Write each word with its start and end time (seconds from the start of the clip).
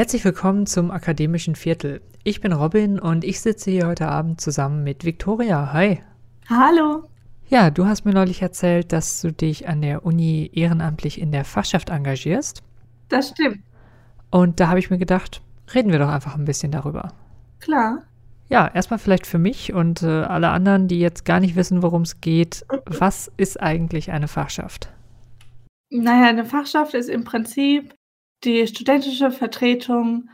Herzlich 0.00 0.24
willkommen 0.24 0.64
zum 0.64 0.90
Akademischen 0.90 1.54
Viertel. 1.54 2.00
Ich 2.24 2.40
bin 2.40 2.54
Robin 2.54 2.98
und 2.98 3.22
ich 3.22 3.38
sitze 3.42 3.70
hier 3.70 3.86
heute 3.86 4.08
Abend 4.08 4.40
zusammen 4.40 4.82
mit 4.82 5.04
Viktoria. 5.04 5.74
Hi. 5.74 6.00
Hallo. 6.48 7.04
Ja, 7.50 7.68
du 7.68 7.84
hast 7.84 8.06
mir 8.06 8.14
neulich 8.14 8.40
erzählt, 8.40 8.92
dass 8.92 9.20
du 9.20 9.30
dich 9.30 9.68
an 9.68 9.82
der 9.82 10.06
Uni 10.06 10.50
ehrenamtlich 10.54 11.20
in 11.20 11.32
der 11.32 11.44
Fachschaft 11.44 11.90
engagierst. 11.90 12.62
Das 13.10 13.28
stimmt. 13.28 13.58
Und 14.30 14.58
da 14.58 14.68
habe 14.68 14.78
ich 14.78 14.88
mir 14.88 14.96
gedacht, 14.96 15.42
reden 15.74 15.92
wir 15.92 15.98
doch 15.98 16.08
einfach 16.08 16.34
ein 16.34 16.46
bisschen 16.46 16.72
darüber. 16.72 17.12
Klar. 17.58 17.98
Ja, 18.48 18.68
erstmal 18.68 19.00
vielleicht 19.00 19.26
für 19.26 19.36
mich 19.36 19.74
und 19.74 20.02
äh, 20.02 20.22
alle 20.22 20.48
anderen, 20.48 20.88
die 20.88 20.98
jetzt 20.98 21.26
gar 21.26 21.40
nicht 21.40 21.56
wissen, 21.56 21.82
worum 21.82 22.02
es 22.02 22.22
geht. 22.22 22.64
Was 22.86 23.30
ist 23.36 23.60
eigentlich 23.60 24.10
eine 24.10 24.28
Fachschaft? 24.28 24.88
Naja, 25.90 26.30
eine 26.30 26.46
Fachschaft 26.46 26.94
ist 26.94 27.10
im 27.10 27.24
Prinzip 27.24 27.94
die 28.44 28.66
studentische 28.66 29.30
Vertretung 29.30 30.30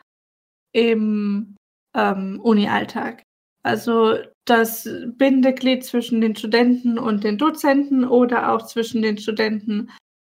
im 0.73 1.56
ähm, 1.95 2.41
Uni-Alltag. 2.42 3.23
Also 3.62 4.19
das 4.45 4.88
Bindeglied 5.16 5.84
zwischen 5.84 6.20
den 6.20 6.37
Studenten 6.37 6.98
und 6.98 7.24
den 7.24 7.37
Dozenten 7.37 8.05
oder 8.05 8.52
auch 8.52 8.66
zwischen 8.66 9.02
den 9.02 9.19
Studenten 9.19 9.91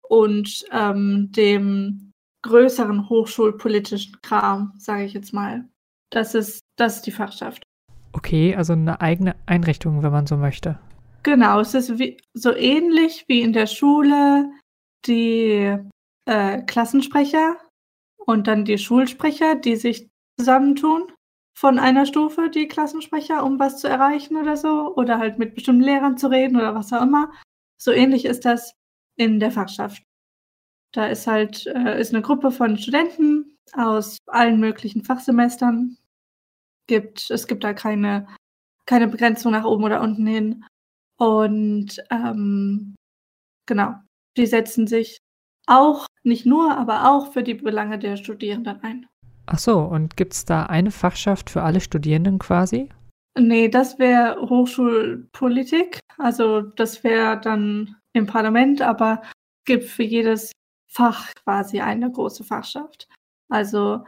und 0.08 0.66
ähm, 0.72 1.32
dem 1.32 2.12
größeren 2.44 3.10
hochschulpolitischen 3.10 4.22
Kram, 4.22 4.74
sage 4.78 5.06
ich 5.06 5.14
jetzt 5.14 5.34
mal. 5.34 5.68
Das 6.12 6.36
ist, 6.36 6.60
das 6.78 6.98
ist 6.98 7.08
die 7.08 7.12
Fachschaft. 7.12 7.64
Okay, 8.12 8.56
also 8.56 8.74
eine 8.74 9.02
eigene 9.02 9.36
Einrichtung, 9.48 10.04
wenn 10.04 10.12
man 10.12 10.28
so 10.28 10.38
möchte. 10.38 10.78
Genau, 11.24 11.62
es 11.62 11.74
ist 11.74 11.98
wie, 11.98 12.18
so 12.34 12.54
ähnlich 12.54 13.24
wie 13.28 13.42
in 13.42 13.54
der 13.54 13.66
Schule 13.66 14.52
die 15.08 15.76
äh, 16.26 16.62
Klassensprecher 16.62 17.56
und 18.26 18.48
dann 18.48 18.66
die 18.66 18.78
Schulsprecher, 18.78 19.56
die 19.56 19.76
sich 19.76 20.10
zusammentun 20.38 21.12
von 21.56 21.80
einer 21.80 22.06
Stufe, 22.06 22.50
die 22.50 22.68
Klassensprecher, 22.68 23.44
um 23.44 23.60
was 23.60 23.80
zu 23.80 23.88
erreichen 23.88 24.38
oder 24.38 24.58
so, 24.58 24.96
oder 24.96 25.20
halt 25.20 25.38
mit 25.38 25.56
bestimmten 25.56 25.84
Lehrern 25.84 26.18
zu 26.18 26.28
reden 26.28 26.58
oder 26.58 26.76
was 26.76 26.92
auch 26.92 27.02
immer. 27.02 27.32
So 27.78 27.92
ähnlich 27.92 28.26
ist 28.26 28.46
das 28.46 28.74
in 29.16 29.40
der 29.40 29.52
Fachschaft. 29.52 30.04
Da 30.94 31.08
ist 31.08 31.28
halt 31.28 31.66
äh, 31.68 32.00
ist 32.00 32.14
eine 32.14 32.22
Gruppe 32.22 32.52
von 32.52 32.78
Studenten 32.78 33.58
aus 33.74 34.18
allen 34.28 34.60
möglichen 34.60 35.04
Fachsemestern. 35.04 35.98
Gibt, 36.88 37.30
es 37.32 37.48
gibt 37.48 37.64
da 37.64 37.74
keine, 37.74 38.28
keine 38.86 39.08
Begrenzung 39.08 39.54
nach 39.54 39.64
oben 39.64 39.84
oder 39.84 40.02
unten 40.02 40.28
hin. 40.28 40.66
Und 41.18 42.04
ähm, 42.10 42.96
genau, 43.66 43.96
die 44.38 44.46
setzen 44.46 44.88
sich 44.88 45.20
auch, 45.68 46.06
nicht 46.24 46.46
nur, 46.46 46.78
aber 46.78 47.10
auch 47.10 47.32
für 47.34 47.44
die 47.44 47.54
Belange 47.54 48.00
der 48.00 48.18
Studierenden 48.18 48.82
ein. 48.82 49.08
Ach 49.46 49.60
so, 49.60 49.80
und 49.80 50.16
gibt 50.16 50.34
es 50.34 50.46
da 50.46 50.64
eine 50.64 50.92
Fachschaft 50.92 51.50
für 51.50 51.64
alle 51.64 51.82
Studierenden 51.82 52.40
quasi? 52.40 52.90
Nee, 53.38 53.68
das 53.68 54.00
wäre 54.00 54.40
Hochschulpolitik. 54.42 56.00
Also 56.18 56.62
das 56.62 57.04
wäre 57.04 57.40
dann 57.40 57.96
im 58.14 58.28
Parlament, 58.28 58.82
aber 58.82 59.22
es 59.24 59.66
gibt 59.66 59.86
für 59.86 60.04
jedes 60.04 60.52
Fach 60.88 61.34
quasi 61.44 61.82
eine 61.82 62.12
große 62.12 62.44
Fachschaft. 62.44 63.08
Also 63.50 64.04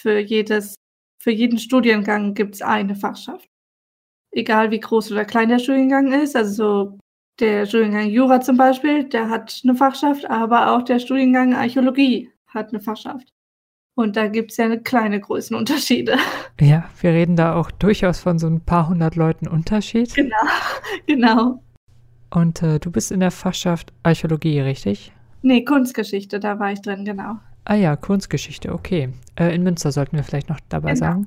für 0.00 0.18
jedes, 0.18 0.74
für 1.22 1.30
jeden 1.30 1.58
Studiengang 1.58 2.34
gibt 2.34 2.54
es 2.54 2.62
eine 2.62 2.96
Fachschaft. 2.96 3.46
Egal 4.32 4.70
wie 4.70 4.80
groß 4.80 5.12
oder 5.12 5.26
klein 5.26 5.50
der 5.50 5.58
Studiengang 5.58 6.10
ist. 6.12 6.34
Also 6.34 6.54
so 6.54 6.98
der 7.40 7.66
Studiengang 7.66 8.08
Jura 8.08 8.40
zum 8.40 8.56
Beispiel, 8.56 9.04
der 9.04 9.28
hat 9.28 9.60
eine 9.64 9.74
Fachschaft, 9.74 10.28
aber 10.30 10.72
auch 10.72 10.82
der 10.82 10.98
Studiengang 10.98 11.54
Archäologie 11.54 12.30
hat 12.46 12.70
eine 12.70 12.80
Fachschaft. 12.80 13.32
Und 13.94 14.16
da 14.16 14.26
gibt 14.26 14.52
es 14.52 14.56
ja 14.56 14.74
kleine 14.76 15.20
Größenunterschiede. 15.20 16.16
Ja, 16.60 16.84
wir 17.00 17.10
reden 17.10 17.34
da 17.34 17.56
auch 17.56 17.72
durchaus 17.72 18.20
von 18.20 18.38
so 18.38 18.46
ein 18.46 18.60
paar 18.60 18.88
hundert 18.88 19.16
Leuten 19.16 19.48
Unterschied. 19.48 20.14
Genau, 20.14 20.36
genau. 21.06 21.62
Und 22.30 22.62
äh, 22.62 22.78
du 22.78 22.92
bist 22.92 23.10
in 23.10 23.18
der 23.18 23.32
Fachschaft 23.32 23.92
Archäologie, 24.04 24.60
richtig? 24.60 25.12
Nee, 25.40 25.64
Kunstgeschichte, 25.64 26.38
da 26.38 26.60
war 26.60 26.70
ich 26.70 26.80
drin, 26.82 27.04
genau. 27.04 27.38
Ah 27.64 27.74
ja, 27.74 27.96
Kunstgeschichte, 27.96 28.72
okay. 28.72 29.12
Äh, 29.34 29.54
in 29.54 29.64
Münster 29.64 29.90
sollten 29.90 30.16
wir 30.16 30.22
vielleicht 30.22 30.48
noch 30.48 30.60
dabei 30.68 30.92
genau. 30.92 31.04
sagen. 31.04 31.26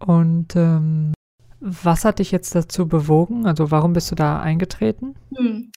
Und 0.00 0.54
ähm, 0.54 1.12
was 1.60 2.04
hat 2.04 2.18
dich 2.18 2.30
jetzt 2.30 2.54
dazu 2.54 2.88
bewogen? 2.88 3.46
Also 3.46 3.70
warum 3.70 3.92
bist 3.92 4.10
du 4.10 4.14
da 4.14 4.40
eingetreten? 4.40 5.14
Hm. 5.34 5.72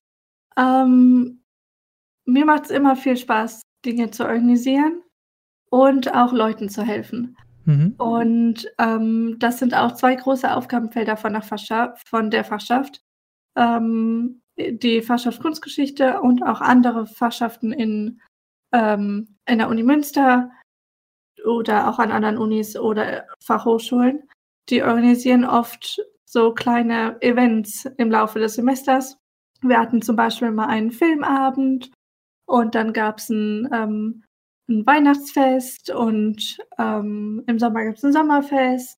Ähm, 0.58 1.44
mir 2.26 2.46
macht 2.46 2.66
es 2.66 2.72
immer 2.72 2.96
viel 2.96 3.18
Spaß, 3.18 3.62
Dinge 3.86 4.12
zu 4.12 4.26
organisieren 4.26 5.02
und 5.70 6.14
auch 6.14 6.34
Leuten 6.34 6.70
zu 6.70 6.84
helfen. 6.84 7.36
Mhm. 7.66 7.96
Und 7.98 8.72
ähm, 8.78 9.38
das 9.40 9.60
sind 9.60 9.74
auch 9.74 9.94
zwei 9.94 10.16
große 10.16 10.54
Aufgabenfelder 10.54 11.18
von 11.18 11.34
der 11.34 11.42
Fachschaft. 11.42 12.08
Von 12.08 12.30
der 12.32 12.44
Fachschaft. 12.44 13.02
Ähm, 13.56 14.42
die 14.58 15.02
Fachschaft 15.02 15.42
Kunstgeschichte 15.42 16.22
und 16.22 16.44
auch 16.44 16.62
andere 16.62 17.08
Fachschaften 17.08 17.72
in, 17.72 18.22
ähm, 18.74 19.38
in 19.48 19.58
der 19.58 19.70
Uni 19.70 19.84
Münster 19.84 20.52
oder 21.46 21.90
auch 21.90 22.00
an 22.00 22.12
anderen 22.12 22.38
Unis 22.38 22.78
oder 22.78 23.26
Fachhochschulen. 23.44 24.28
Die 24.70 24.84
organisieren 24.84 25.46
oft 25.46 26.02
so 26.26 26.54
kleine 26.54 27.22
Events 27.22 27.86
im 27.98 28.12
Laufe 28.12 28.40
des 28.40 28.56
Semesters. 28.56 29.18
Wir 29.62 29.80
hatten 29.80 30.02
zum 30.02 30.16
Beispiel 30.16 30.52
mal 30.52 30.68
einen 30.68 30.92
Filmabend 30.92 31.92
und 32.46 32.76
dann 32.76 32.94
gab 32.94 33.20
es 33.20 33.30
ein 33.30 33.70
ähm, 33.74 34.24
ein 34.72 34.86
Weihnachtsfest 34.86 35.92
und 35.92 36.58
ähm, 36.78 37.44
im 37.48 37.60
Sommer 37.60 37.84
gibt 37.86 37.98
es 37.98 38.04
ein 38.04 38.14
Sommerfest. 38.14 38.98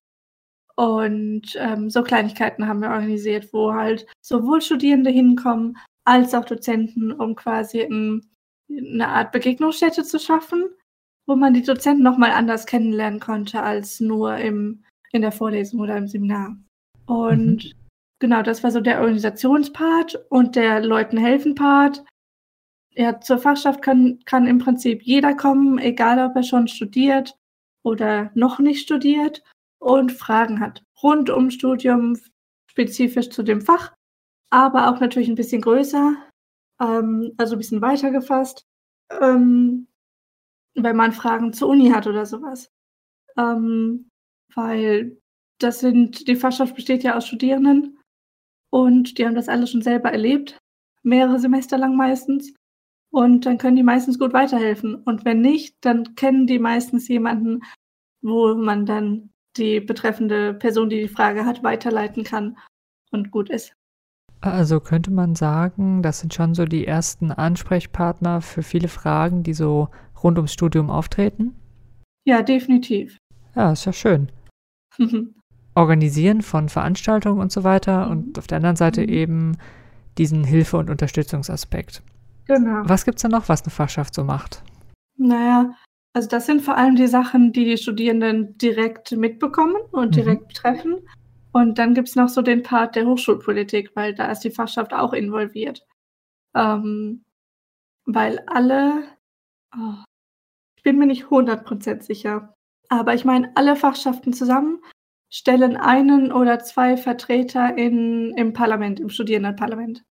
Und 0.76 1.54
ähm, 1.56 1.88
so 1.88 2.02
Kleinigkeiten 2.02 2.66
haben 2.66 2.80
wir 2.80 2.90
organisiert, 2.90 3.52
wo 3.52 3.72
halt 3.72 4.06
sowohl 4.20 4.60
Studierende 4.60 5.10
hinkommen 5.10 5.76
als 6.04 6.34
auch 6.34 6.44
Dozenten, 6.44 7.12
um 7.12 7.36
quasi 7.36 7.82
ein, 7.82 8.26
eine 8.68 9.08
Art 9.08 9.30
Begegnungsstätte 9.30 10.02
zu 10.02 10.18
schaffen, 10.18 10.64
wo 11.26 11.36
man 11.36 11.54
die 11.54 11.62
Dozenten 11.62 12.02
nochmal 12.02 12.32
anders 12.32 12.66
kennenlernen 12.66 13.20
konnte 13.20 13.62
als 13.62 14.00
nur 14.00 14.36
im, 14.36 14.84
in 15.14 15.22
der 15.22 15.32
Vorlesung 15.32 15.80
oder 15.80 15.96
im 15.96 16.08
Seminar. 16.08 16.56
Und 17.06 17.64
mhm. 17.64 17.72
genau, 18.18 18.42
das 18.42 18.62
war 18.62 18.70
so 18.70 18.80
der 18.80 19.00
Organisationspart 19.00 20.26
und 20.28 20.56
der 20.56 20.80
Leuten 20.80 21.16
helfen 21.16 21.54
Part 21.54 22.04
ja, 22.96 23.20
zur 23.20 23.38
Fachschaft 23.38 23.82
kann, 23.82 24.20
kann 24.24 24.46
im 24.46 24.58
Prinzip 24.58 25.02
jeder 25.02 25.34
kommen, 25.34 25.78
egal 25.78 26.24
ob 26.24 26.36
er 26.36 26.42
schon 26.42 26.68
studiert 26.68 27.36
oder 27.82 28.30
noch 28.34 28.58
nicht 28.58 28.82
studiert 28.82 29.42
und 29.78 30.12
Fragen 30.12 30.60
hat. 30.60 30.82
Rund 31.02 31.30
um 31.30 31.50
Studium, 31.50 32.18
spezifisch 32.70 33.30
zu 33.30 33.42
dem 33.42 33.60
Fach, 33.60 33.92
aber 34.50 34.88
auch 34.90 35.00
natürlich 35.00 35.28
ein 35.28 35.34
bisschen 35.34 35.62
größer, 35.62 36.16
ähm, 36.80 37.32
also 37.36 37.54
ein 37.54 37.58
bisschen 37.58 37.82
weiter 37.82 38.10
gefasst, 38.10 38.64
ähm, 39.10 39.86
wenn 40.74 40.96
man 40.96 41.12
Fragen 41.12 41.52
zur 41.52 41.68
Uni 41.68 41.90
hat 41.90 42.06
oder 42.06 42.26
sowas. 42.26 42.70
Ähm, 43.36 44.08
weil 44.54 45.16
das 45.58 45.80
sind, 45.80 46.28
die 46.28 46.36
Fachschaft 46.36 46.74
besteht 46.74 47.02
ja 47.02 47.16
aus 47.16 47.26
Studierenden 47.26 47.98
und 48.70 49.18
die 49.18 49.24
haben 49.24 49.34
das 49.34 49.48
alles 49.48 49.70
schon 49.70 49.82
selber 49.82 50.10
erlebt, 50.10 50.58
mehrere 51.02 51.38
Semester 51.38 51.78
lang 51.78 51.96
meistens. 51.96 52.52
Und 53.10 53.46
dann 53.46 53.58
können 53.58 53.76
die 53.76 53.84
meistens 53.84 54.18
gut 54.18 54.32
weiterhelfen. 54.32 54.96
Und 54.96 55.24
wenn 55.24 55.40
nicht, 55.40 55.76
dann 55.82 56.16
kennen 56.16 56.48
die 56.48 56.58
meistens 56.58 57.06
jemanden, 57.06 57.62
wo 58.22 58.56
man 58.56 58.86
dann 58.86 59.30
die 59.56 59.78
betreffende 59.78 60.54
Person, 60.54 60.88
die 60.88 61.02
die 61.02 61.08
Frage 61.08 61.46
hat, 61.46 61.62
weiterleiten 61.62 62.24
kann 62.24 62.58
und 63.12 63.30
gut 63.30 63.50
ist. 63.50 63.72
Also 64.40 64.80
könnte 64.80 65.10
man 65.10 65.36
sagen, 65.36 66.02
das 66.02 66.20
sind 66.20 66.34
schon 66.34 66.54
so 66.54 66.64
die 66.64 66.86
ersten 66.86 67.30
Ansprechpartner 67.30 68.40
für 68.40 68.62
viele 68.62 68.88
Fragen, 68.88 69.42
die 69.42 69.54
so 69.54 69.88
rund 70.22 70.36
ums 70.36 70.52
Studium 70.52 70.90
auftreten? 70.90 71.54
Ja, 72.26 72.42
definitiv. 72.42 73.18
Ja, 73.54 73.72
ist 73.72 73.84
ja 73.84 73.92
schön. 73.92 74.30
Organisieren 75.74 76.42
von 76.42 76.68
Veranstaltungen 76.68 77.40
und 77.40 77.52
so 77.52 77.64
weiter 77.64 78.06
mhm. 78.06 78.12
und 78.12 78.38
auf 78.38 78.46
der 78.46 78.56
anderen 78.56 78.76
Seite 78.76 79.02
mhm. 79.02 79.08
eben 79.08 79.58
diesen 80.18 80.44
Hilfe- 80.44 80.76
und 80.76 80.90
Unterstützungsaspekt. 80.90 82.02
Genau. 82.46 82.82
Was 82.84 83.04
gibt 83.04 83.18
es 83.18 83.22
denn 83.22 83.30
noch, 83.30 83.48
was 83.48 83.62
eine 83.62 83.70
Fachschaft 83.70 84.14
so 84.14 84.22
macht? 84.22 84.62
Naja, 85.16 85.74
also 86.12 86.28
das 86.28 86.46
sind 86.46 86.62
vor 86.62 86.76
allem 86.76 86.94
die 86.94 87.08
Sachen, 87.08 87.52
die 87.52 87.64
die 87.64 87.76
Studierenden 87.76 88.56
direkt 88.58 89.12
mitbekommen 89.12 89.76
und 89.90 90.08
mhm. 90.08 90.12
direkt 90.12 90.48
betreffen. 90.48 90.98
Und 91.52 91.78
dann 91.78 91.94
gibt 91.94 92.08
es 92.08 92.16
noch 92.16 92.28
so 92.28 92.42
den 92.42 92.62
Part 92.62 92.96
der 92.96 93.06
Hochschulpolitik, 93.06 93.92
weil 93.94 94.14
da 94.14 94.30
ist 94.30 94.40
die 94.40 94.50
Fachschaft 94.50 94.92
auch 94.92 95.12
involviert. 95.12 95.86
Ähm, 96.54 97.24
weil 98.06 98.40
alle, 98.46 99.04
oh, 99.76 99.94
ich 100.76 100.82
bin 100.82 100.98
mir 100.98 101.06
nicht 101.06 101.24
100% 101.26 102.02
sicher, 102.02 102.53
aber 102.88 103.14
ich 103.14 103.24
meine, 103.24 103.50
alle 103.56 103.76
Fachschaften 103.76 104.32
zusammen 104.32 104.80
stellen 105.30 105.76
einen 105.76 106.32
oder 106.32 106.60
zwei 106.60 106.96
Vertreter 106.96 107.76
in, 107.76 108.32
im 108.36 108.52
Parlament, 108.52 109.00
im 109.00 109.08
Studierendenparlament. 109.08 110.04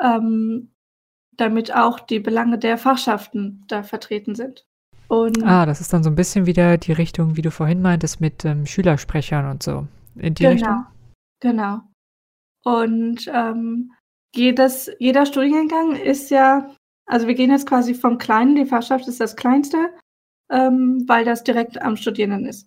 Ähm, 0.00 0.72
damit 1.36 1.74
auch 1.74 2.00
die 2.00 2.20
Belange 2.20 2.58
der 2.58 2.78
Fachschaften 2.78 3.64
da 3.68 3.82
vertreten 3.82 4.34
sind. 4.34 4.66
Und 5.08 5.42
ah, 5.42 5.66
das 5.66 5.80
ist 5.80 5.92
dann 5.92 6.04
so 6.04 6.10
ein 6.10 6.14
bisschen 6.14 6.46
wieder 6.46 6.78
die 6.78 6.92
Richtung, 6.92 7.36
wie 7.36 7.42
du 7.42 7.50
vorhin 7.50 7.82
meintest, 7.82 8.20
mit 8.20 8.44
ähm, 8.44 8.64
Schülersprechern 8.66 9.50
und 9.50 9.62
so. 9.62 9.88
In 10.14 10.34
die 10.34 10.44
genau, 10.44 10.52
Richtung? 10.52 10.86
Genau. 11.40 11.80
Und 12.64 13.28
ähm, 13.32 13.92
jedes, 14.34 14.90
jeder 14.98 15.26
Studiengang 15.26 15.96
ist 15.96 16.30
ja, 16.30 16.70
also 17.06 17.26
wir 17.26 17.34
gehen 17.34 17.50
jetzt 17.50 17.66
quasi 17.66 17.94
vom 17.94 18.18
Kleinen, 18.18 18.54
die 18.54 18.66
Fachschaft 18.66 19.08
ist 19.08 19.20
das 19.20 19.34
Kleinste, 19.34 19.90
ähm, 20.50 21.04
weil 21.06 21.24
das 21.24 21.44
direkt 21.44 21.80
am 21.80 21.96
Studierenden 21.96 22.46
ist. 22.46 22.66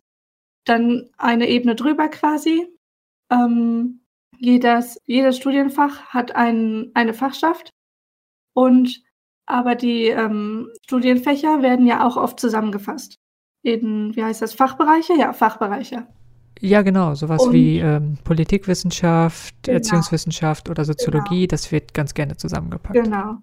Dann 0.66 1.10
eine 1.18 1.50
Ebene 1.50 1.76
drüber 1.76 2.08
quasi. 2.08 2.68
Ähm, 3.30 4.02
jedes, 4.38 4.98
jedes 5.06 5.38
Studienfach 5.38 6.06
hat 6.08 6.36
ein, 6.36 6.92
eine 6.94 7.14
Fachschaft 7.14 7.72
und 8.54 9.04
aber 9.46 9.76
die 9.76 10.08
ähm, 10.08 10.70
Studienfächer 10.86 11.62
werden 11.62 11.86
ja 11.86 12.06
auch 12.06 12.16
oft 12.16 12.40
zusammengefasst. 12.40 13.18
In, 13.62 14.16
wie 14.16 14.24
heißt 14.24 14.42
das, 14.42 14.54
Fachbereiche? 14.54 15.14
Ja, 15.18 15.34
Fachbereiche. 15.34 16.08
Ja, 16.60 16.82
genau, 16.82 17.14
sowas 17.16 17.46
und, 17.46 17.54
wie 17.54 17.80
ähm, 17.80 18.18
Politikwissenschaft, 18.24 19.56
genau. 19.64 19.76
Erziehungswissenschaft 19.76 20.70
oder 20.70 20.86
Soziologie, 20.86 21.42
genau. 21.42 21.52
das 21.52 21.72
wird 21.72 21.94
ganz 21.94 22.14
gerne 22.14 22.38
zusammengepackt. 22.38 22.94
Genau. 22.94 23.38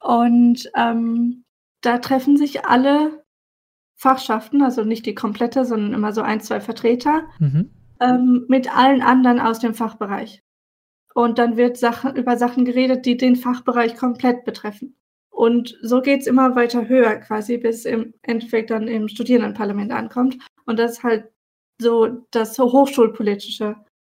Und 0.00 0.70
ähm, 0.74 1.44
da 1.82 1.98
treffen 1.98 2.36
sich 2.36 2.64
alle 2.64 3.23
Fachschaften, 3.96 4.62
also 4.62 4.84
nicht 4.84 5.06
die 5.06 5.14
komplette, 5.14 5.64
sondern 5.64 5.94
immer 5.94 6.12
so 6.12 6.22
ein, 6.22 6.40
zwei 6.40 6.60
Vertreter, 6.60 7.24
mhm. 7.38 7.70
ähm, 8.00 8.44
mit 8.48 8.76
allen 8.76 9.02
anderen 9.02 9.40
aus 9.40 9.58
dem 9.58 9.74
Fachbereich. 9.74 10.42
Und 11.14 11.38
dann 11.38 11.56
wird 11.56 11.76
Sachen, 11.76 12.16
über 12.16 12.36
Sachen 12.36 12.64
geredet, 12.64 13.06
die 13.06 13.16
den 13.16 13.36
Fachbereich 13.36 13.96
komplett 13.96 14.44
betreffen. 14.44 14.96
Und 15.30 15.78
so 15.82 16.00
geht 16.00 16.20
es 16.20 16.26
immer 16.26 16.54
weiter 16.56 16.88
höher 16.88 17.16
quasi, 17.16 17.58
bis 17.58 17.84
im 17.84 18.14
Endeffekt 18.22 18.70
dann 18.70 18.88
im 18.88 19.08
Studierendenparlament 19.08 19.92
ankommt. 19.92 20.38
Und 20.66 20.78
das 20.78 20.92
ist 20.92 21.02
halt 21.04 21.30
so 21.80 22.24
das 22.30 22.58
Hochschulpolitische, 22.58 23.76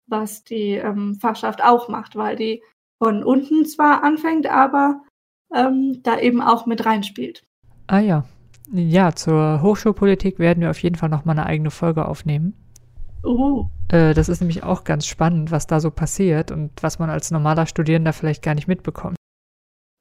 was 0.07 0.45
die 0.45 0.73
ähm, 0.73 1.17
Fachschaft 1.21 1.63
auch 1.63 1.89
macht, 1.89 2.17
weil 2.17 2.37
die 2.37 2.63
von 3.03 3.25
unten 3.25 3.65
zwar 3.65 4.03
anfängt, 4.03 4.47
aber 4.47 5.03
ähm, 5.55 6.03
da 6.03 6.19
eben 6.19 6.41
auch 6.41 6.67
mit 6.67 6.85
reinspielt. 6.85 7.45
Ah 7.87 8.01
ja. 8.01 8.25
Ja, 8.73 9.15
zur 9.15 9.61
Hochschulpolitik 9.63 10.39
werden 10.39 10.61
wir 10.61 10.71
auf 10.71 10.83
jeden 10.83 10.97
Fall 10.97 11.09
nochmal 11.09 11.39
eine 11.39 11.47
eigene 11.47 11.71
Folge 11.71 12.07
aufnehmen. 12.07 12.55
Uh. 13.25 13.67
Äh, 13.89 14.15
das 14.15 14.29
ist 14.29 14.41
nämlich 14.41 14.63
auch 14.63 14.85
ganz 14.85 15.07
spannend, 15.07 15.51
was 15.51 15.67
da 15.67 15.81
so 15.81 15.91
passiert 15.91 16.51
und 16.51 16.71
was 16.83 16.99
man 16.99 17.11
als 17.11 17.31
normaler 17.31 17.67
Studierender 17.67 18.13
vielleicht 18.13 18.43
gar 18.43 18.55
nicht 18.55 18.69
mitbekommt. 18.69 19.17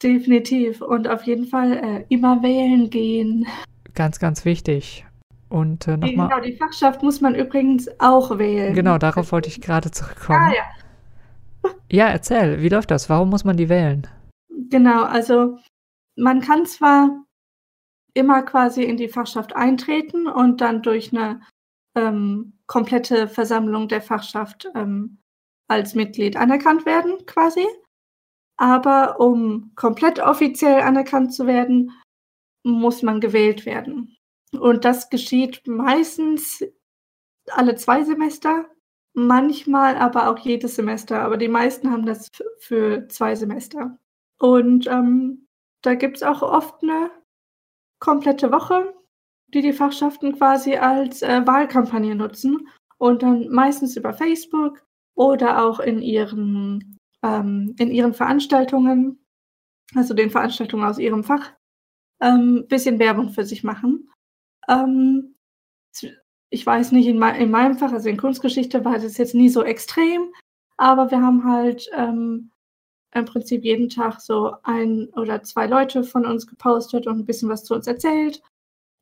Definitiv. 0.02 0.82
Und 0.82 1.08
auf 1.08 1.24
jeden 1.24 1.46
Fall 1.46 1.74
äh, 1.74 2.06
immer 2.10 2.44
wählen 2.44 2.90
gehen. 2.90 3.46
Ganz, 3.94 4.20
ganz 4.20 4.44
wichtig. 4.44 5.06
Und 5.50 5.88
äh, 5.88 5.98
nochmal. 5.98 6.30
Genau, 6.30 6.42
die 6.42 6.58
Fachschaft 6.58 7.04
muss 7.04 7.22
man 7.22 7.36
übrigens 7.36 7.88
auch 8.00 8.38
wählen. 8.38 8.74
Genau, 8.74 8.98
darauf 8.98 9.32
wollte 9.32 9.50
ich 9.50 9.62
gerade 9.62 9.92
zurückkommen. 9.92 10.52
Ah, 10.52 10.54
ja. 10.54 11.70
ja, 11.92 12.08
erzähl, 12.08 12.62
wie 12.62 12.70
läuft 12.70 12.92
das? 12.92 13.10
Warum 13.10 13.30
muss 13.30 13.46
man 13.46 13.56
die 13.56 13.70
wählen? 13.70 14.08
Genau, 14.70 15.04
also 15.04 15.58
man 16.16 16.42
kann 16.42 16.66
zwar 16.66 17.23
immer 18.14 18.44
quasi 18.44 18.84
in 18.84 18.98
die 18.98 19.10
Fachschaft 19.10 19.56
eintreten 19.56 20.28
und 20.28 20.62
dann 20.62 20.82
durch 20.82 21.12
eine 21.14 21.42
ähm, 21.96 22.60
komplette 22.68 23.28
Versammlung 23.28 23.88
der 23.88 24.02
Fachschaft 24.02 24.68
ähm, 24.76 25.20
als 25.68 25.96
Mitglied 25.96 26.38
anerkannt 26.38 26.86
werden, 26.86 27.26
quasi. 27.26 27.66
Aber 28.58 29.20
um 29.20 29.72
komplett 29.76 30.20
offiziell 30.20 30.82
anerkannt 30.82 31.34
zu 31.34 31.48
werden, 31.48 31.92
muss 32.64 33.02
man 33.02 33.20
gewählt 33.20 33.66
werden. 33.66 34.16
Und 34.60 34.86
das 34.86 35.10
geschieht 35.10 35.68
meistens 35.68 36.64
alle 37.50 37.76
zwei 37.76 38.04
Semester, 38.04 38.66
manchmal 39.14 39.98
aber 39.98 40.30
auch 40.30 40.38
jedes 40.40 40.76
Semester. 40.76 41.22
Aber 41.22 41.38
die 41.38 41.48
meisten 41.48 41.92
haben 41.92 42.06
das 42.06 42.30
für 42.60 43.08
zwei 43.10 43.36
Semester. 43.36 43.98
Und 44.40 44.88
ähm, 44.88 45.48
da 45.82 45.96
gibt 45.96 46.18
es 46.18 46.24
auch 46.24 46.42
oft 46.42 46.84
eine 46.84 47.12
komplette 48.04 48.52
Woche, 48.52 48.94
die 49.48 49.62
die 49.62 49.72
Fachschaften 49.72 50.34
quasi 50.34 50.76
als 50.76 51.22
äh, 51.22 51.48
Wahlkampagne 51.48 52.16
nutzen 52.16 52.68
und 52.98 53.24
dann 53.24 53.48
meistens 53.48 53.96
über 53.96 54.14
Facebook 54.14 54.86
oder 55.16 55.66
auch 55.66 55.80
in 55.80 56.02
ihren, 56.02 57.00
ähm, 57.24 57.74
in 57.80 57.92
ihren 57.92 58.14
Veranstaltungen, 58.14 59.26
also 59.96 60.14
den 60.14 60.32
Veranstaltungen 60.32 60.84
aus 60.84 61.00
ihrem 61.00 61.24
Fach, 61.24 61.54
ein 62.20 62.40
ähm, 62.40 62.66
bisschen 62.68 63.00
Werbung 63.00 63.30
für 63.30 63.46
sich 63.46 63.64
machen. 63.64 64.10
Ähm, 64.68 65.36
ich 66.50 66.66
weiß 66.66 66.92
nicht, 66.92 67.08
in, 67.08 67.22
in, 67.22 67.52
meinem 67.52 67.78
Fach, 67.78 67.94
also 67.94 68.10
in 68.10 68.18
Kunstgeschichte, 68.18 68.84
war 68.84 69.00
das 69.00 69.18
jetzt 69.18 69.34
nie 69.34 69.50
so 69.50 69.64
extrem, 69.64 70.34
aber 70.76 71.10
wir 71.10 71.22
haben 71.22 71.46
halt 71.46 71.90
ähm, 71.94 72.52
im 73.14 73.26
Prinzip 73.26 73.64
jeden 73.64 73.90
Tag 73.90 74.22
so 74.22 74.56
ein 74.64 75.10
oder 75.16 75.44
zwei 75.44 75.68
Leute 75.68 76.04
von 76.04 76.26
uns 76.26 76.48
gepostet 76.48 77.08
und 77.08 77.20
ein 77.20 77.26
bisschen 77.26 77.50
was 77.50 77.64
zu 77.64 77.74
uns 77.74 77.88
erzählt, 77.88 78.42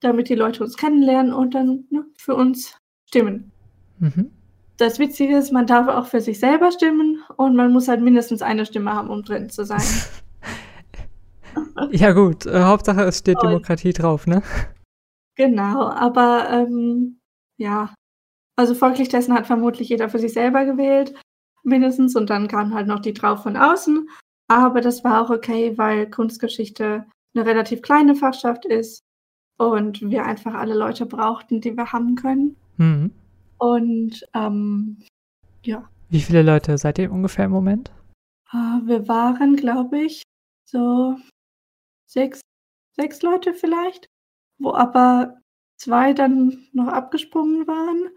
damit 0.02 0.30
die 0.30 0.36
Leute 0.36 0.64
uns 0.64 0.78
kennenlernen 0.78 1.34
und 1.34 1.56
dann 1.56 1.86
ne, 1.90 2.06
für 2.18 2.36
uns 2.36 2.78
stimmen. 3.08 3.52
Mhm. 4.00 4.32
Das 4.78 5.00
Witzige 5.00 5.38
ist, 5.38 5.52
man 5.52 5.68
darf 5.68 5.88
auch 5.88 6.08
für 6.08 6.22
sich 6.22 6.40
selber 6.40 6.72
stimmen 6.72 7.24
und 7.38 7.56
man 7.56 7.72
muss 7.72 7.88
halt 7.88 8.02
mindestens 8.02 8.42
eine 8.42 8.66
Stimme 8.66 8.94
haben, 8.94 9.10
um 9.10 9.24
drin 9.24 9.50
zu 9.50 9.64
sein. 9.64 9.82
ja 11.92 12.12
gut, 12.14 12.46
äh, 12.46 12.64
Hauptsache 12.64 13.04
es 13.04 13.20
steht 13.20 13.38
und 13.38 13.50
Demokratie 13.50 13.94
drauf, 13.94 14.26
ne? 14.26 14.42
Genau, 15.36 15.88
aber 15.88 16.50
ähm, 16.50 17.20
ja, 17.58 17.94
also 18.56 18.74
folglich 18.74 19.10
dessen 19.10 19.34
hat 19.34 19.48
vermutlich 19.48 19.90
jeder 19.90 20.10
für 20.10 20.20
sich 20.20 20.34
selber 20.34 20.66
gewählt, 20.66 21.14
mindestens, 21.64 22.16
und 22.16 22.30
dann 22.30 22.48
kamen 22.48 22.74
halt 22.74 22.88
noch 22.88 23.00
die 23.00 23.14
drauf 23.14 23.44
von 23.44 23.58
außen. 23.58 24.10
Aber 24.48 24.82
das 24.82 25.04
war 25.04 25.22
auch 25.22 25.30
okay, 25.30 25.78
weil 25.78 26.10
Kunstgeschichte 26.10 27.06
eine 27.34 27.46
relativ 27.46 27.82
kleine 27.82 28.16
Fachschaft 28.16 28.66
ist 28.66 29.02
und 29.58 30.02
wir 30.02 30.26
einfach 30.26 30.54
alle 30.54 30.74
Leute 30.74 31.06
brauchten, 31.06 31.62
die 31.62 31.76
wir 31.78 31.92
haben 31.92 32.16
können. 32.16 32.58
Mhm. 32.78 33.12
Und 33.58 34.28
ähm, 34.34 34.98
ja. 35.64 35.88
Wie 36.10 36.22
viele 36.22 36.42
Leute 36.42 36.78
seid 36.78 37.00
ihr 37.00 37.12
ungefähr 37.12 37.46
im 37.46 37.52
Moment? 37.52 37.92
Uh, 38.54 38.86
wir 38.86 39.08
waren, 39.08 39.56
glaube 39.56 40.02
ich, 40.02 40.24
so 40.66 41.16
sechs, 42.06 42.42
sechs 42.98 43.22
Leute 43.22 43.54
vielleicht 43.54 44.08
wo 44.62 44.74
aber 44.74 45.42
zwei 45.78 46.14
dann 46.14 46.68
noch 46.72 46.88
abgesprungen 46.88 47.68
waren. 47.68 48.10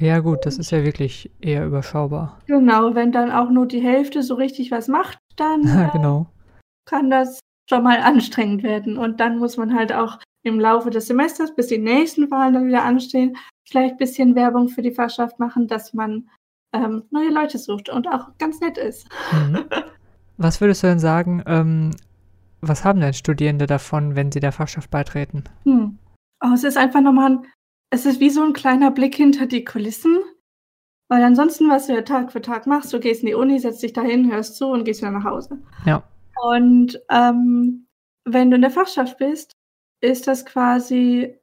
Ja, 0.00 0.20
gut, 0.20 0.46
das 0.46 0.58
ist 0.58 0.70
ja 0.70 0.84
wirklich 0.84 1.30
eher 1.40 1.66
überschaubar. 1.66 2.38
Genau, 2.46 2.94
wenn 2.94 3.12
dann 3.12 3.30
auch 3.30 3.50
nur 3.50 3.66
die 3.66 3.80
Hälfte 3.80 4.22
so 4.22 4.34
richtig 4.34 4.70
was 4.70 4.88
macht, 4.88 5.18
dann 5.36 5.62
äh, 5.66 5.90
genau. 5.92 6.26
kann 6.84 7.10
das 7.10 7.40
schon 7.68 7.82
mal 7.82 8.00
anstrengend 8.00 8.62
werden. 8.62 8.96
Und 8.96 9.20
dann 9.20 9.38
muss 9.38 9.56
man 9.56 9.74
halt 9.74 9.92
auch 9.92 10.18
im 10.42 10.60
Laufe 10.60 10.90
des 10.90 11.06
Semesters, 11.06 11.54
bis 11.54 11.66
die 11.66 11.78
nächsten 11.78 12.30
Wahlen 12.30 12.54
dann 12.54 12.66
wieder 12.66 12.84
anstehen, 12.84 13.36
vielleicht 13.68 13.94
ein 13.94 13.98
bisschen 13.98 14.34
Werbung 14.34 14.68
für 14.68 14.82
die 14.82 14.92
Fachschaft 14.92 15.38
machen, 15.38 15.66
dass 15.66 15.92
man 15.92 16.28
ähm, 16.72 17.04
neue 17.10 17.30
Leute 17.30 17.58
sucht 17.58 17.88
und 17.88 18.08
auch 18.08 18.28
ganz 18.38 18.60
nett 18.60 18.78
ist. 18.78 19.08
Mhm. 19.32 19.64
Was 20.36 20.60
würdest 20.60 20.82
du 20.82 20.86
denn 20.86 21.00
sagen, 21.00 21.42
ähm, 21.46 21.90
was 22.60 22.84
haben 22.84 23.00
denn 23.00 23.14
Studierende 23.14 23.66
davon, 23.66 24.16
wenn 24.16 24.32
sie 24.32 24.40
der 24.40 24.52
Fachschaft 24.52 24.90
beitreten? 24.90 25.44
Hm. 25.64 25.98
Oh, 26.40 26.52
es 26.54 26.64
ist 26.64 26.76
einfach 26.76 27.00
nochmal, 27.00 27.32
ein, 27.32 27.46
es 27.90 28.06
ist 28.06 28.20
wie 28.20 28.30
so 28.30 28.42
ein 28.42 28.52
kleiner 28.52 28.90
Blick 28.90 29.14
hinter 29.14 29.46
die 29.46 29.64
Kulissen. 29.64 30.18
Weil 31.08 31.22
ansonsten, 31.24 31.70
was 31.70 31.86
du 31.86 31.94
ja 31.94 32.02
Tag 32.02 32.32
für 32.32 32.42
Tag 32.42 32.66
machst, 32.66 32.92
du 32.92 33.00
gehst 33.00 33.22
in 33.22 33.28
die 33.28 33.34
Uni, 33.34 33.58
setzt 33.58 33.82
dich 33.82 33.94
dahin, 33.94 34.30
hörst 34.30 34.56
zu 34.56 34.66
und 34.66 34.84
gehst 34.84 35.00
wieder 35.00 35.10
nach 35.10 35.24
Hause. 35.24 35.58
Ja. 35.86 36.02
Und 36.42 37.00
ähm, 37.10 37.86
wenn 38.24 38.50
du 38.50 38.56
in 38.56 38.62
der 38.62 38.70
Fachschaft 38.70 39.16
bist, 39.16 39.56
ist 40.02 40.28
das 40.28 40.44
quasi 40.44 41.34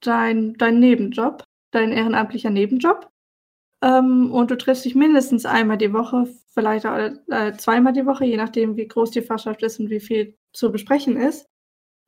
dein, 0.00 0.54
dein 0.54 0.78
Nebenjob, 0.78 1.42
dein 1.72 1.90
ehrenamtlicher 1.90 2.50
Nebenjob. 2.50 3.10
Ähm, 3.82 4.30
und 4.32 4.52
du 4.52 4.56
triffst 4.56 4.84
dich 4.84 4.94
mindestens 4.94 5.44
einmal 5.44 5.76
die 5.76 5.92
Woche, 5.92 6.28
vielleicht 6.52 6.86
auch, 6.86 6.96
äh, 6.96 7.52
zweimal 7.58 7.92
die 7.92 8.06
Woche, 8.06 8.24
je 8.24 8.36
nachdem, 8.36 8.76
wie 8.76 8.86
groß 8.86 9.10
die 9.10 9.22
Fachschaft 9.22 9.62
ist 9.64 9.80
und 9.80 9.90
wie 9.90 10.00
viel 10.00 10.38
zu 10.52 10.70
besprechen 10.70 11.16
ist, 11.16 11.48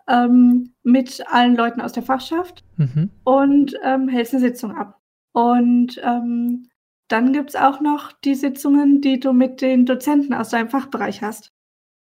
ähm, 0.08 0.72
mit 0.82 1.24
allen 1.32 1.56
Leuten 1.56 1.80
aus 1.80 1.92
der 1.92 2.02
Fachschaft 2.02 2.64
mhm. 2.76 3.10
und 3.24 3.74
ähm, 3.82 4.08
hältst 4.08 4.34
eine 4.34 4.40
Sitzung 4.40 4.76
ab. 4.76 5.00
Und 5.32 6.00
ähm, 6.02 6.68
dann 7.08 7.32
gibt 7.32 7.50
es 7.50 7.56
auch 7.56 7.80
noch 7.80 8.12
die 8.12 8.34
Sitzungen, 8.34 9.00
die 9.00 9.20
du 9.20 9.32
mit 9.32 9.60
den 9.60 9.86
Dozenten 9.86 10.34
aus 10.34 10.50
deinem 10.50 10.70
Fachbereich 10.70 11.22
hast. 11.22 11.52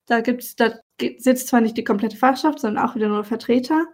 Da 0.07 0.21
gibt's, 0.21 0.55
da 0.55 0.79
sitzt 1.17 1.47
zwar 1.47 1.61
nicht 1.61 1.77
die 1.77 1.83
komplette 1.83 2.15
Fachschaft, 2.15 2.59
sondern 2.59 2.85
auch 2.85 2.95
wieder 2.95 3.09
nur 3.09 3.23
Vertreter. 3.23 3.85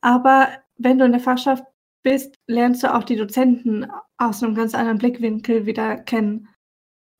Aber 0.00 0.48
wenn 0.76 0.98
du 0.98 1.04
in 1.04 1.12
der 1.12 1.20
Fachschaft 1.20 1.64
bist, 2.02 2.34
lernst 2.46 2.82
du 2.82 2.94
auch 2.94 3.04
die 3.04 3.16
Dozenten 3.16 3.90
aus 4.16 4.42
einem 4.42 4.54
ganz 4.54 4.74
anderen 4.74 4.98
Blickwinkel 4.98 5.66
wieder 5.66 5.96
kennen. 5.98 6.48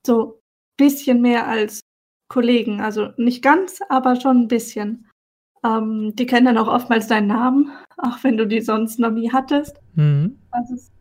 So 0.07 0.35
ein 0.35 0.41
bisschen 0.79 1.21
mehr 1.21 1.47
als 1.47 1.81
Kollegen. 2.29 2.81
Also 2.81 3.11
nicht 3.19 3.43
ganz, 3.43 3.81
aber 3.91 4.19
schon 4.19 4.43
ein 4.43 4.49
bisschen. 4.49 5.10
Ähm, 5.65 6.15
die 6.17 6.27
kennen 6.27 6.47
dann 6.47 6.59
auch 6.59 6.69
oftmals 6.69 7.07
deinen 7.07 7.29
Namen 7.29 7.71
auch 8.03 8.23
wenn 8.23 8.37
du 8.37 8.47
die 8.47 8.61
sonst 8.61 8.99
noch 8.99 9.11
nie 9.11 9.31
hattest. 9.33 9.77
Mhm. 9.95 10.39
Das, 10.53 10.71
ist, 10.71 10.93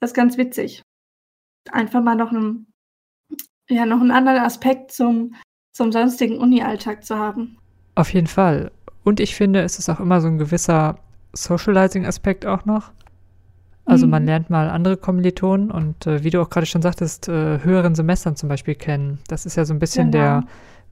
das 0.00 0.10
ist 0.10 0.14
ganz 0.14 0.36
witzig. 0.38 0.82
Einfach 1.70 2.02
mal 2.02 2.16
noch 2.16 2.30
einen, 2.30 2.66
ja, 3.68 3.86
noch 3.86 4.00
einen 4.00 4.10
anderen 4.10 4.40
Aspekt 4.40 4.92
zum, 4.92 5.34
zum 5.72 5.92
sonstigen 5.92 6.38
Uni-Alltag 6.38 7.04
zu 7.04 7.16
haben. 7.16 7.58
Auf 7.94 8.12
jeden 8.12 8.26
Fall. 8.26 8.70
Und 9.04 9.20
ich 9.20 9.34
finde, 9.34 9.62
es 9.62 9.78
ist 9.78 9.88
auch 9.88 10.00
immer 10.00 10.20
so 10.20 10.28
ein 10.28 10.38
gewisser 10.38 10.98
Socializing-Aspekt 11.32 12.46
auch 12.46 12.64
noch. 12.64 12.90
Also 13.84 14.06
mhm. 14.06 14.10
man 14.10 14.26
lernt 14.26 14.50
mal 14.50 14.68
andere 14.68 14.96
Kommilitonen 14.96 15.70
und 15.70 16.06
äh, 16.06 16.22
wie 16.22 16.30
du 16.30 16.42
auch 16.42 16.50
gerade 16.50 16.66
schon 16.66 16.82
sagtest, 16.82 17.28
äh, 17.28 17.62
höheren 17.62 17.94
Semestern 17.94 18.36
zum 18.36 18.48
Beispiel 18.48 18.74
kennen. 18.74 19.18
Das 19.28 19.46
ist 19.46 19.56
ja 19.56 19.64
so 19.64 19.72
ein 19.72 19.78
bisschen 19.78 20.10
genau. 20.10 20.24
der 20.24 20.44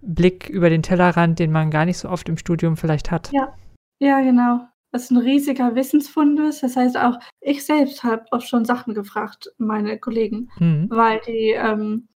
Blick 0.07 0.49
über 0.49 0.71
den 0.71 0.83
Tellerrand, 0.83 1.39
den 1.39 1.53
man 1.53 1.71
gar 1.71 1.85
nicht 1.85 1.99
so 1.99 2.09
oft 2.09 2.29
im 2.29 2.37
Studium 2.37 2.77
vielleicht 2.77 3.11
hat. 3.11 3.31
Ja, 3.33 3.55
ja 3.99 4.21
genau. 4.21 4.67
Das 4.93 5.05
ist 5.05 5.11
ein 5.11 5.19
riesiger 5.19 5.75
Wissensfundus. 5.75 6.61
Das 6.61 6.77
heißt 6.77 6.97
auch, 6.97 7.19
ich 7.41 7.67
selbst 7.67 8.03
habe 8.05 8.25
oft 8.31 8.49
schon 8.49 8.65
Sachen 8.65 8.95
gefragt, 8.95 9.53
meine 9.59 9.99
Kollegen, 9.99 10.51
mhm. 10.59 10.87
weil 10.91 11.21
die 11.27 11.51
ähm, 11.51 12.09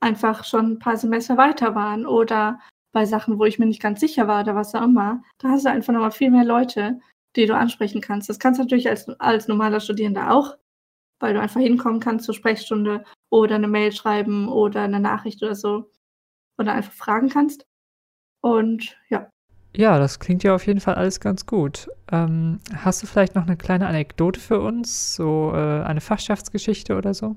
einfach 0.00 0.44
schon 0.44 0.72
ein 0.72 0.78
paar 0.78 0.96
Semester 0.96 1.36
weiter 1.36 1.74
waren 1.74 2.06
oder 2.06 2.60
bei 2.92 3.04
Sachen, 3.04 3.38
wo 3.38 3.44
ich 3.44 3.58
mir 3.58 3.66
nicht 3.66 3.82
ganz 3.82 4.00
sicher 4.00 4.26
war 4.28 4.42
oder 4.42 4.54
was 4.54 4.74
auch 4.74 4.82
immer. 4.82 5.22
Da 5.38 5.48
hast 5.48 5.64
du 5.64 5.70
einfach 5.70 5.92
nochmal 5.92 6.10
viel 6.10 6.30
mehr 6.30 6.44
Leute, 6.44 7.00
die 7.36 7.46
du 7.46 7.56
ansprechen 7.56 8.00
kannst. 8.00 8.28
Das 8.28 8.38
kannst 8.38 8.58
du 8.58 8.64
natürlich 8.64 8.88
als, 8.88 9.08
als 9.20 9.48
normaler 9.48 9.80
Studierender 9.80 10.32
auch, 10.32 10.56
weil 11.20 11.34
du 11.34 11.40
einfach 11.40 11.60
hinkommen 11.60 12.00
kannst 12.00 12.26
zur 12.26 12.34
Sprechstunde 12.34 13.04
oder 13.30 13.54
eine 13.54 13.68
Mail 13.68 13.92
schreiben 13.92 14.48
oder 14.48 14.82
eine 14.82 15.00
Nachricht 15.00 15.42
oder 15.42 15.54
so 15.54 15.90
oder 16.60 16.74
einfach 16.74 16.92
fragen 16.92 17.28
kannst. 17.28 17.66
Und 18.40 18.96
ja. 19.08 19.30
Ja, 19.74 19.98
das 19.98 20.18
klingt 20.18 20.42
ja 20.42 20.54
auf 20.54 20.66
jeden 20.66 20.80
Fall 20.80 20.94
alles 20.94 21.20
ganz 21.20 21.46
gut. 21.46 21.88
Ähm, 22.10 22.60
hast 22.74 23.02
du 23.02 23.06
vielleicht 23.06 23.34
noch 23.34 23.46
eine 23.46 23.56
kleine 23.56 23.86
Anekdote 23.86 24.40
für 24.40 24.60
uns, 24.60 25.14
so 25.14 25.52
äh, 25.54 25.82
eine 25.82 26.00
Fachschaftsgeschichte 26.00 26.96
oder 26.96 27.14
so? 27.14 27.36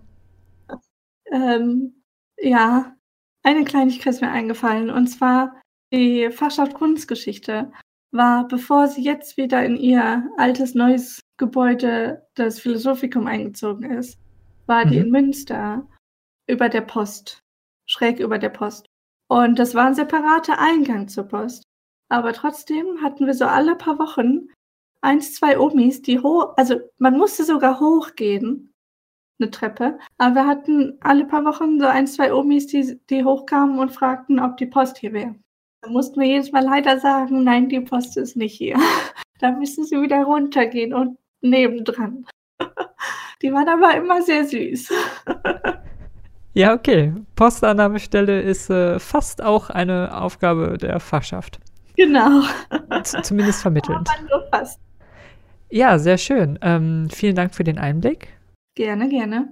Ähm, 1.32 2.04
ja, 2.40 2.96
eine 3.44 3.64
Kleinigkeit 3.64 4.14
ist 4.14 4.22
mir 4.22 4.32
eingefallen 4.32 4.90
und 4.90 5.08
zwar 5.08 5.62
die 5.92 6.32
Fachschaft 6.32 6.74
Kunstgeschichte 6.74 7.72
war, 8.12 8.48
bevor 8.48 8.88
sie 8.88 9.04
jetzt 9.04 9.38
wieder 9.38 9.64
in 9.66 9.76
ihr 9.76 10.28
altes, 10.38 10.76
neues 10.76 11.20
Gebäude, 11.38 12.28
das 12.36 12.60
Philosophikum, 12.60 13.28
eingezogen 13.28 13.92
ist, 13.92 14.20
war 14.66 14.86
mhm. 14.86 14.90
die 14.90 14.98
in 14.98 15.12
Münster 15.12 15.88
über 16.48 16.70
der 16.70 16.82
Post, 16.82 17.40
schräg 17.86 18.20
über 18.20 18.40
der 18.40 18.50
Post. 18.50 18.88
Und 19.34 19.58
das 19.58 19.74
war 19.74 19.88
ein 19.88 19.96
separater 19.96 20.60
Eingang 20.60 21.08
zur 21.08 21.24
Post. 21.24 21.64
Aber 22.08 22.34
trotzdem 22.34 23.02
hatten 23.02 23.26
wir 23.26 23.34
so 23.34 23.46
alle 23.46 23.76
paar 23.76 23.98
Wochen 23.98 24.50
eins, 25.02 25.34
zwei 25.34 25.58
Omis, 25.58 26.04
die 26.04 26.20
hoch, 26.20 26.54
also 26.56 26.80
man 27.00 27.18
musste 27.18 27.44
sogar 27.44 27.80
hochgehen, 27.80 28.72
eine 29.40 29.50
Treppe. 29.50 29.98
Aber 30.20 30.36
wir 30.36 30.46
hatten 30.46 31.00
alle 31.02 31.26
paar 31.26 31.46
Wochen 31.46 31.80
so 31.80 31.88
ein, 31.88 32.06
zwei 32.06 32.32
Omis, 32.32 32.68
die, 32.68 33.00
die 33.10 33.24
hochkamen 33.24 33.80
und 33.80 33.90
fragten, 33.92 34.40
ob 34.40 34.58
die 34.58 34.68
Post 34.68 35.00
hier 35.00 35.14
wäre. 35.14 35.34
Da 35.82 35.90
mussten 35.90 36.20
wir 36.20 36.28
jedes 36.28 36.52
Mal 36.52 36.64
leider 36.64 37.00
sagen, 37.00 37.44
nein, 37.44 37.70
die 37.70 37.80
Post 37.80 38.18
ist 38.18 38.36
nicht 38.36 38.54
hier. 38.54 38.78
da 39.40 39.50
müssen 39.50 39.84
sie 39.84 40.00
wieder 40.00 40.22
runtergehen 40.26 40.94
und 40.94 41.18
nebendran. 41.42 42.28
die 43.42 43.52
waren 43.52 43.68
aber 43.68 43.96
immer 43.96 44.22
sehr 44.22 44.46
süß. 44.46 44.94
ja, 46.54 46.74
okay. 46.74 47.14
Postannahmestelle 47.36 48.42
ist 48.42 48.70
äh, 48.70 49.00
fast 49.00 49.44
auch 49.44 49.70
eine 49.70 50.16
Aufgabe 50.16 50.78
der 50.78 51.00
Fachschaft. 51.00 51.60
Genau. 51.96 52.44
Z 53.04 53.26
zumindest 53.26 53.62
vermittelnd. 53.62 54.10
Aber 54.32 54.46
fast. 54.52 54.80
Ja, 55.70 55.98
sehr 55.98 56.18
schön. 56.18 56.60
Ähm, 56.62 57.08
vielen 57.12 57.36
Dank 57.36 57.56
für 57.56 57.64
den 57.64 57.80
Einblick. 57.80 58.28
Gerne, 58.76 59.10
gerne. 59.10 59.50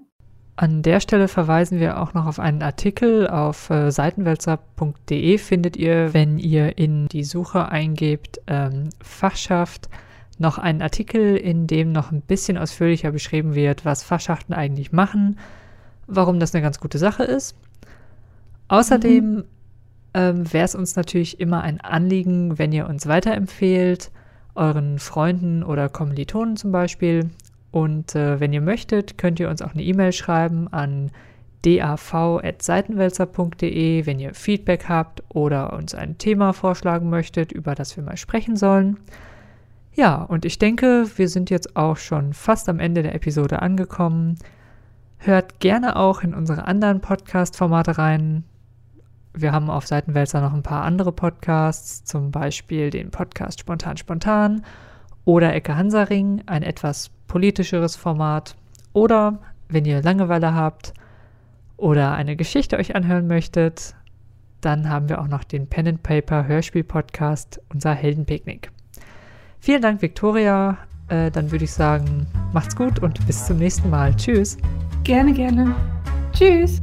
An 0.56 0.84
der 0.84 1.00
Stelle 1.00 1.28
verweisen 1.28 1.80
wir 1.80 2.00
auch 2.00 2.14
noch 2.14 2.28
auf 2.28 2.40
einen 2.40 2.62
Artikel 2.62 3.28
auf 3.28 3.70
äh, 3.72 3.90
seitenwälzer.de 3.90 5.38
findet 5.40 5.78
ihr, 5.78 6.14
wenn 6.14 6.38
ihr 6.38 6.78
in 6.78 7.08
die 7.08 7.24
Suche 7.24 7.70
eingebt 7.70 8.42
ähm, 8.46 8.90
Fachschaft, 9.02 9.90
noch 10.38 10.58
einen 10.58 10.82
Artikel, 10.82 11.38
in 11.38 11.68
dem 11.68 11.92
noch 11.92 12.12
ein 12.12 12.22
bisschen 12.22 12.58
ausführlicher 12.58 13.12
beschrieben 13.12 13.56
wird, 13.56 13.86
was 13.86 14.04
Fachschaften 14.04 14.54
eigentlich 14.54 14.92
machen, 14.92 15.40
warum 16.12 16.40
das 16.40 16.54
eine 16.54 16.62
ganz 16.62 16.80
gute 16.80 16.98
Sache 16.98 17.24
ist. 17.24 17.56
Außerdem 18.68 19.36
mhm. 19.36 19.44
ähm, 20.14 20.54
wäre 20.54 20.66
es 20.66 20.76
uns 20.76 20.96
natürlich 20.96 21.40
immer 21.40 21.62
ein 21.62 21.82
Anliegen, 21.82 22.60
wenn 22.60 22.72
ihr 22.72 22.88
uns 22.88 23.08
weiterempfehlt, 23.08 24.12
euren 24.56 25.00
Freunden 25.00 25.64
oder 25.64 25.90
Kommilitonen 25.90 26.58
zum 26.58 26.72
Beispiel. 26.72 27.30
Und 27.72 28.16
äh, 28.16 28.40
wenn 28.40 28.54
ihr 28.54 28.62
möchtet, 28.62 29.18
könnt 29.18 29.40
ihr 29.40 29.50
uns 29.50 29.62
auch 29.62 29.74
eine 29.74 29.84
E-Mail 29.84 30.12
schreiben 30.12 30.68
an 30.72 31.12
dav.seitenwälzer.de, 31.64 34.06
wenn 34.06 34.20
ihr 34.20 34.34
Feedback 34.34 34.90
habt 34.90 35.24
oder 35.30 35.74
uns 35.74 35.96
ein 35.96 36.18
Thema 36.18 36.54
vorschlagen 36.54 37.10
möchtet, 37.10 37.52
über 37.52 37.76
das 37.76 37.96
wir 37.96 38.04
mal 38.04 38.18
sprechen 38.18 38.56
sollen. 38.56 38.98
Ja, 39.94 40.24
und 40.24 40.46
ich 40.46 40.58
denke, 40.58 41.06
wir 41.16 41.30
sind 41.30 41.50
jetzt 41.50 41.76
auch 41.76 41.98
schon 41.98 42.34
fast 42.34 42.70
am 42.70 42.80
Ende 42.80 43.04
der 43.04 43.14
Episode 43.14 43.62
angekommen. 43.62 44.38
Hört 45.24 45.60
gerne 45.60 45.98
auch 45.98 46.24
in 46.24 46.34
unsere 46.34 46.66
anderen 46.66 47.00
Podcast-Formate 47.00 48.00
rein. 48.00 48.44
Wir 49.36 49.52
haben 49.52 49.70
auf 49.70 49.86
Seitenwälzer 49.86 50.42
noch 50.42 50.52
ein 50.52 50.64
paar 50.64 50.84
andere 50.84 51.12
Podcasts, 51.12 52.04
zum 52.04 52.32
Beispiel 52.32 52.90
den 52.90 53.12
Podcast 53.12 53.60
Spontan 53.60 53.98
Spontan 53.98 54.66
oder 55.24 55.54
Ecke 55.54 55.76
Hansaring, 55.76 56.42
ein 56.48 56.64
etwas 56.64 57.12
politischeres 57.28 57.96
Format. 57.96 58.56
Oder 58.94 59.38
wenn 59.70 59.86
ihr 59.86 60.02
Langeweile 60.02 60.56
habt 60.56 60.96
oder 61.78 62.14
eine 62.14 62.36
Geschichte 62.36 62.80
euch 62.80 62.96
anhören 62.96 63.28
möchtet, 63.28 63.94
dann 64.62 64.90
haben 64.90 65.08
wir 65.08 65.22
auch 65.22 65.28
noch 65.28 65.44
den 65.44 65.68
Pen 65.68 65.88
and 65.88 66.02
Paper 66.02 66.48
Hörspiel 66.48 66.84
Podcast, 66.84 67.62
unser 67.72 67.94
Heldenpicknick. 67.94 68.72
Vielen 69.60 69.84
Dank, 69.84 70.02
Victoria. 70.02 70.80
Äh, 71.10 71.30
dann 71.30 71.52
würde 71.52 71.66
ich 71.66 71.74
sagen, 71.74 72.26
macht's 72.54 72.76
gut 72.76 72.98
und 72.98 73.24
bis 73.28 73.46
zum 73.46 73.58
nächsten 73.58 73.92
Mal. 73.92 74.16
Tschüss. 74.16 74.58
Gerne, 75.04 75.34
gerne. 75.34 75.76
Tschüss. 76.34 76.82